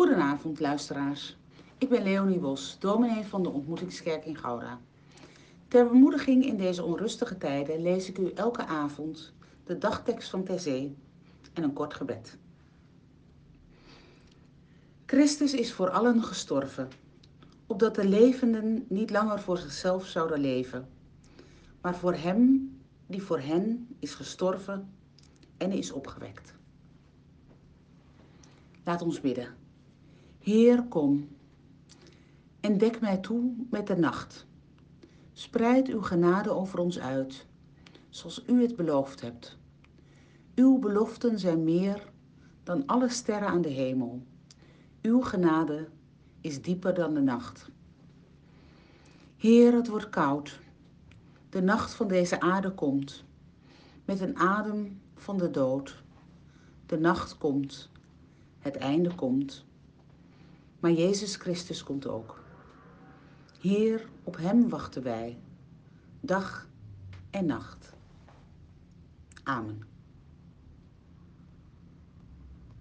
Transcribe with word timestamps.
Goedenavond, 0.00 0.60
luisteraars. 0.60 1.36
Ik 1.78 1.88
ben 1.88 2.02
Leonie 2.02 2.38
Bos, 2.38 2.76
dominee 2.78 3.24
van 3.24 3.42
de 3.42 3.48
Ontmoetingskerk 3.48 4.24
in 4.24 4.36
Gouda. 4.36 4.80
Ter 5.68 5.88
bemoediging 5.88 6.44
in 6.44 6.56
deze 6.56 6.84
onrustige 6.84 7.38
tijden 7.38 7.82
lees 7.82 8.08
ik 8.08 8.18
u 8.18 8.32
elke 8.32 8.66
avond 8.66 9.32
de 9.64 9.78
dagtekst 9.78 10.30
van 10.30 10.44
Terzee 10.44 10.96
en 11.52 11.62
een 11.62 11.72
kort 11.72 11.94
gebed. 11.94 12.38
Christus 15.06 15.54
is 15.54 15.72
voor 15.72 15.90
allen 15.90 16.22
gestorven, 16.22 16.88
opdat 17.66 17.94
de 17.94 18.08
levenden 18.08 18.84
niet 18.88 19.10
langer 19.10 19.40
voor 19.40 19.58
zichzelf 19.58 20.06
zouden 20.06 20.40
leven, 20.40 20.88
maar 21.80 21.96
voor 21.96 22.14
Hem 22.14 22.70
die 23.06 23.22
voor 23.22 23.40
hen 23.40 23.88
is 23.98 24.14
gestorven 24.14 24.92
en 25.56 25.72
is 25.72 25.92
opgewekt. 25.92 26.54
Laat 28.84 29.02
ons 29.02 29.20
bidden. 29.20 29.60
Heer, 30.40 30.82
kom 30.82 31.28
en 32.60 32.78
dek 32.78 33.00
mij 33.00 33.16
toe 33.16 33.52
met 33.70 33.86
de 33.86 33.96
nacht. 33.96 34.46
Spreid 35.32 35.88
uw 35.88 36.02
genade 36.02 36.50
over 36.50 36.78
ons 36.78 36.98
uit, 36.98 37.46
zoals 38.08 38.42
u 38.46 38.62
het 38.62 38.76
beloofd 38.76 39.20
hebt. 39.20 39.58
Uw 40.54 40.78
beloften 40.78 41.38
zijn 41.38 41.64
meer 41.64 42.08
dan 42.62 42.86
alle 42.86 43.08
sterren 43.08 43.48
aan 43.48 43.60
de 43.60 43.68
hemel. 43.68 44.22
Uw 45.02 45.20
genade 45.20 45.88
is 46.40 46.62
dieper 46.62 46.94
dan 46.94 47.14
de 47.14 47.20
nacht. 47.20 47.70
Heer, 49.36 49.72
het 49.72 49.88
wordt 49.88 50.10
koud. 50.10 50.60
De 51.50 51.62
nacht 51.62 51.94
van 51.94 52.08
deze 52.08 52.40
aarde 52.40 52.70
komt, 52.70 53.24
met 54.04 54.20
een 54.20 54.38
adem 54.38 55.00
van 55.14 55.38
de 55.38 55.50
dood. 55.50 56.02
De 56.86 56.98
nacht 56.98 57.38
komt, 57.38 57.90
het 58.58 58.76
einde 58.76 59.14
komt. 59.14 59.68
Maar 60.80 60.92
Jezus 60.92 61.36
Christus 61.36 61.82
komt 61.82 62.06
ook. 62.06 62.42
Heer, 63.60 64.08
op 64.24 64.36
Hem 64.36 64.68
wachten 64.68 65.02
wij, 65.02 65.38
dag 66.20 66.68
en 67.30 67.46
nacht. 67.46 67.92
Amen. 69.42 69.82